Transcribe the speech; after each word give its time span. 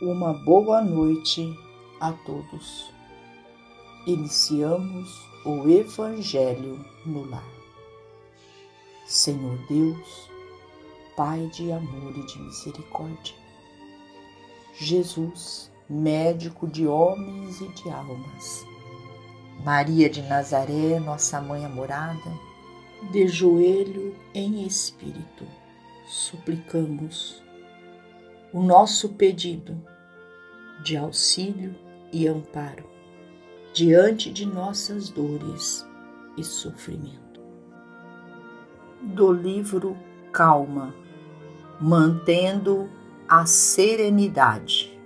uma 0.00 0.32
boa 0.32 0.80
noite 0.80 1.54
a 2.00 2.10
todos. 2.10 2.90
Iniciamos 4.06 5.28
o 5.44 5.68
Evangelho 5.68 6.82
no 7.04 7.28
Lar. 7.28 7.46
Senhor 9.06 9.58
Deus, 9.68 10.30
Pai 11.14 11.50
de 11.52 11.70
amor 11.70 12.16
e 12.16 12.22
de 12.24 12.38
misericórdia, 12.38 13.34
Jesus, 14.72 15.70
médico 15.86 16.66
de 16.66 16.86
homens 16.86 17.60
e 17.60 17.68
de 17.68 17.90
almas, 17.90 18.64
Maria 19.62 20.08
de 20.08 20.22
Nazaré, 20.22 20.98
nossa 20.98 21.42
mãe 21.42 21.66
amorada, 21.66 22.32
de 23.12 23.28
joelho 23.28 24.16
em 24.32 24.66
espírito, 24.66 25.46
suplicamos 26.06 27.42
o 28.52 28.62
nosso 28.62 29.10
pedido 29.10 29.80
de 30.82 30.96
auxílio 30.96 31.74
e 32.12 32.26
amparo 32.26 32.84
diante 33.72 34.32
de 34.32 34.44
nossas 34.44 35.08
dores 35.08 35.86
e 36.36 36.42
sofrimento. 36.42 37.40
Do 39.00 39.32
livro 39.32 39.96
Calma, 40.32 40.94
mantendo 41.80 42.90
a 43.28 43.46
serenidade. 43.46 44.98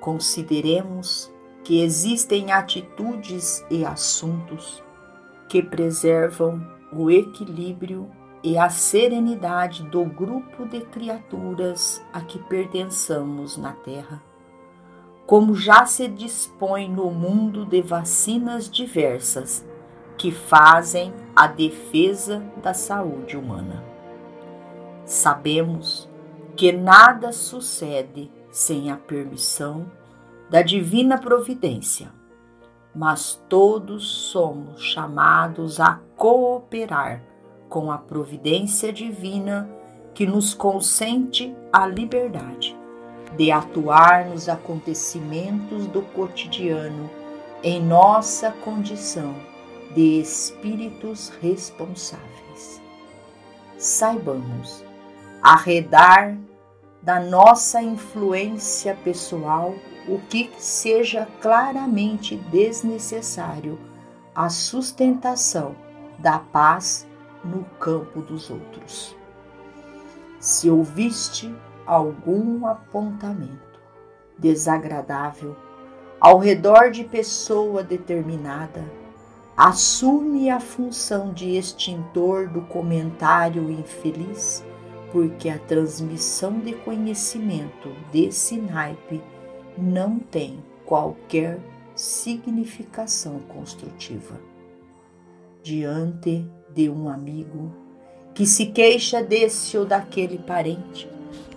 Consideremos 0.00 1.32
que 1.64 1.80
existem 1.80 2.52
atitudes 2.52 3.64
e 3.70 3.84
assuntos 3.84 4.82
que 5.48 5.62
preservam 5.62 6.62
o 6.92 7.10
equilíbrio 7.10 8.10
e 8.42 8.56
a 8.56 8.68
serenidade 8.68 9.82
do 9.84 10.04
grupo 10.04 10.64
de 10.66 10.80
criaturas 10.80 12.02
a 12.12 12.20
que 12.20 12.38
pertençamos 12.38 13.56
na 13.56 13.72
Terra 13.72 14.22
como 15.28 15.54
já 15.54 15.84
se 15.84 16.08
dispõe 16.08 16.88
no 16.88 17.10
mundo 17.10 17.66
de 17.66 17.82
vacinas 17.82 18.66
diversas 18.66 19.62
que 20.16 20.32
fazem 20.32 21.12
a 21.36 21.46
defesa 21.46 22.42
da 22.62 22.72
saúde 22.72 23.36
humana. 23.36 23.84
Sabemos 25.04 26.08
que 26.56 26.72
nada 26.72 27.30
sucede 27.30 28.32
sem 28.50 28.90
a 28.90 28.96
permissão 28.96 29.92
da 30.48 30.62
divina 30.62 31.18
providência, 31.18 32.10
mas 32.94 33.38
todos 33.50 34.08
somos 34.30 34.82
chamados 34.82 35.78
a 35.78 36.00
cooperar 36.16 37.22
com 37.68 37.90
a 37.90 37.98
providência 37.98 38.92
divina 38.92 39.68
que 40.14 40.26
nos 40.26 40.54
consente 40.54 41.54
a 41.72 41.86
liberdade 41.86 42.76
de 43.36 43.50
atuar 43.50 44.26
nos 44.26 44.48
acontecimentos 44.48 45.86
do 45.86 46.02
cotidiano 46.02 47.10
em 47.62 47.82
nossa 47.82 48.50
condição 48.50 49.34
de 49.94 50.20
espíritos 50.20 51.30
responsáveis. 51.40 52.80
Saibamos 53.76 54.84
arredar 55.42 56.36
da 57.02 57.20
nossa 57.20 57.80
influência 57.80 58.96
pessoal 59.02 59.74
o 60.08 60.18
que 60.28 60.50
seja 60.58 61.28
claramente 61.40 62.36
desnecessário 62.36 63.78
à 64.34 64.48
sustentação 64.48 65.74
da 66.18 66.38
paz 66.38 67.07
no 67.44 67.64
campo 67.78 68.20
dos 68.20 68.50
outros. 68.50 69.16
Se 70.40 70.70
ouviste 70.70 71.54
algum 71.86 72.66
apontamento 72.66 73.80
desagradável 74.38 75.56
ao 76.20 76.38
redor 76.38 76.90
de 76.90 77.04
pessoa 77.04 77.82
determinada, 77.82 78.84
assume 79.56 80.50
a 80.50 80.60
função 80.60 81.32
de 81.32 81.56
extintor 81.56 82.48
do 82.48 82.62
comentário 82.62 83.70
infeliz, 83.70 84.64
porque 85.10 85.48
a 85.48 85.58
transmissão 85.58 86.60
de 86.60 86.74
conhecimento 86.74 87.88
desse 88.12 88.56
naipe 88.56 89.22
não 89.76 90.18
tem 90.18 90.62
qualquer 90.84 91.58
significação 91.94 93.40
construtiva. 93.40 94.40
Diante 95.62 96.48
de 96.74 96.88
um 96.88 97.08
amigo 97.08 97.72
que 98.34 98.46
se 98.46 98.66
queixa 98.66 99.22
desse 99.22 99.76
ou 99.76 99.84
daquele 99.84 100.38
parente, 100.38 101.08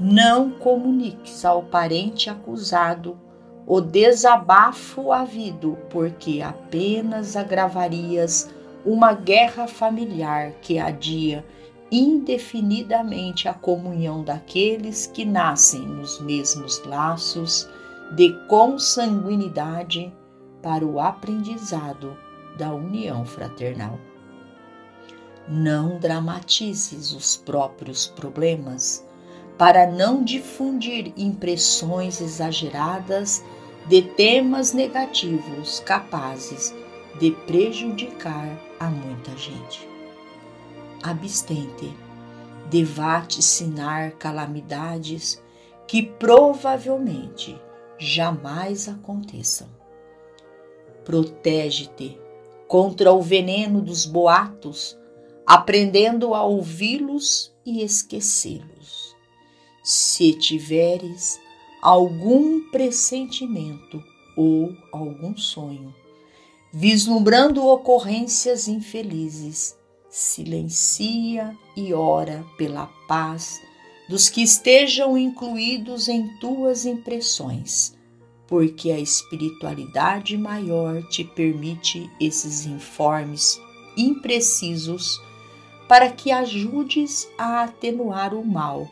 não 0.00 0.50
comuniques 0.50 1.44
ao 1.44 1.62
parente 1.62 2.30
acusado 2.30 3.18
o 3.66 3.80
desabafo 3.80 5.12
havido, 5.12 5.78
porque 5.88 6.40
apenas 6.40 7.36
agravarias 7.36 8.50
uma 8.84 9.12
guerra 9.12 9.68
familiar 9.68 10.52
que 10.60 10.78
adia 10.78 11.44
indefinidamente 11.90 13.48
a 13.48 13.54
comunhão 13.54 14.24
daqueles 14.24 15.06
que 15.06 15.24
nascem 15.24 15.82
nos 15.82 16.20
mesmos 16.20 16.82
laços 16.84 17.68
de 18.16 18.32
consanguinidade 18.46 20.12
para 20.62 20.84
o 20.84 20.98
aprendizado 20.98 22.16
da 22.56 22.72
união 22.72 23.24
fraternal. 23.24 23.98
Não 25.48 25.98
dramatizes 25.98 27.12
os 27.12 27.36
próprios 27.36 28.06
problemas 28.06 29.04
para 29.58 29.86
não 29.86 30.22
difundir 30.24 31.12
impressões 31.16 32.20
exageradas 32.20 33.44
de 33.86 34.02
temas 34.02 34.72
negativos 34.72 35.80
capazes 35.80 36.74
de 37.18 37.32
prejudicar 37.46 38.58
a 38.78 38.86
muita 38.88 39.36
gente. 39.36 39.88
Abstente 41.02 41.92
de 42.70 42.84
vaticinar 42.84 44.12
calamidades 44.12 45.42
que 45.86 46.02
provavelmente 46.02 47.60
jamais 47.98 48.88
aconteçam. 48.88 49.68
Protege-te 51.04 52.18
contra 52.66 53.12
o 53.12 53.20
veneno 53.20 53.82
dos 53.82 54.06
boatos, 54.06 54.98
aprendendo 55.46 56.34
a 56.34 56.44
ouvi-los 56.44 57.52
e 57.64 57.82
esquecê-los. 57.82 59.16
Se 59.82 60.32
tiveres 60.34 61.40
algum 61.82 62.70
pressentimento 62.70 64.02
ou 64.36 64.74
algum 64.92 65.36
sonho, 65.36 65.94
vislumbrando 66.72 67.66
ocorrências 67.66 68.68
infelizes, 68.68 69.76
silencia 70.08 71.56
e 71.76 71.92
ora 71.92 72.44
pela 72.56 72.86
paz 73.08 73.60
dos 74.08 74.28
que 74.28 74.42
estejam 74.42 75.16
incluídos 75.16 76.08
em 76.08 76.28
tuas 76.38 76.84
impressões, 76.84 77.96
porque 78.46 78.90
a 78.90 78.98
espiritualidade 78.98 80.36
maior 80.36 81.02
te 81.08 81.24
permite 81.24 82.10
esses 82.20 82.66
informes 82.66 83.58
imprecisos 83.96 85.20
para 85.92 86.08
que 86.10 86.32
ajudes 86.32 87.28
a 87.36 87.64
atenuar 87.64 88.32
o 88.32 88.42
mal 88.42 88.88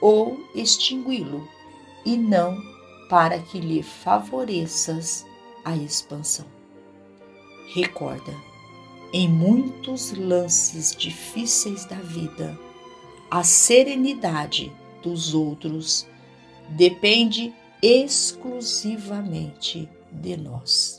ou 0.00 0.40
extingui-lo, 0.54 1.46
e 2.06 2.16
não 2.16 2.56
para 3.10 3.38
que 3.38 3.60
lhe 3.60 3.82
favoreças 3.82 5.26
a 5.62 5.76
expansão. 5.76 6.46
Recorda, 7.74 8.34
em 9.12 9.28
muitos 9.28 10.12
lances 10.12 10.96
difíceis 10.96 11.84
da 11.84 11.96
vida, 11.96 12.58
a 13.30 13.44
serenidade 13.44 14.72
dos 15.02 15.34
outros 15.34 16.08
depende 16.70 17.54
exclusivamente 17.82 19.86
de 20.10 20.34
nós. 20.34 20.98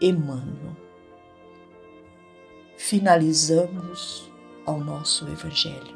Emmanuel. 0.00 0.74
Finalizamos 2.78 4.32
ao 4.66 4.78
nosso 4.78 5.26
Evangelho. 5.28 5.94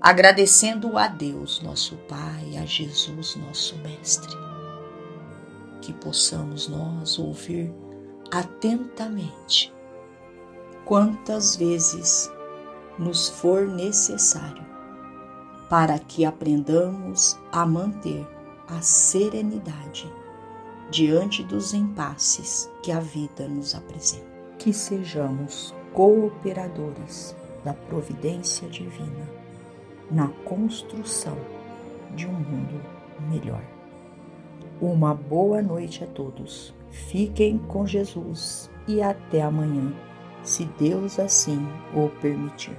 Agradecendo 0.00 0.98
a 0.98 1.08
Deus, 1.08 1.62
nosso 1.62 1.96
Pai, 2.08 2.56
a 2.58 2.66
Jesus, 2.66 3.36
nosso 3.36 3.76
Mestre, 3.78 4.36
que 5.80 5.92
possamos 5.92 6.68
nós 6.68 7.18
ouvir 7.18 7.72
atentamente 8.30 9.72
quantas 10.84 11.56
vezes 11.56 12.30
nos 12.98 13.28
for 13.28 13.66
necessário 13.66 14.64
para 15.68 15.98
que 15.98 16.24
aprendamos 16.24 17.38
a 17.50 17.64
manter 17.66 18.26
a 18.68 18.80
serenidade 18.80 20.10
diante 20.90 21.42
dos 21.42 21.74
impasses 21.74 22.70
que 22.82 22.92
a 22.92 23.00
vida 23.00 23.48
nos 23.48 23.74
apresenta. 23.74 24.34
Que 24.58 24.72
sejamos 24.72 25.74
cooperadores 25.92 27.34
da 27.64 27.72
providência 27.72 28.68
divina 28.68 29.28
na 30.10 30.28
construção 30.44 31.36
de 32.14 32.26
um 32.26 32.32
mundo 32.32 32.80
melhor. 33.28 33.62
Uma 34.80 35.14
boa 35.14 35.62
noite 35.62 36.04
a 36.04 36.06
todos. 36.06 36.74
Fiquem 36.90 37.58
com 37.58 37.86
Jesus 37.86 38.70
e 38.86 39.02
até 39.02 39.42
amanhã, 39.42 39.92
se 40.42 40.64
Deus 40.78 41.18
assim 41.18 41.66
o 41.94 42.08
permitir. 42.20 42.76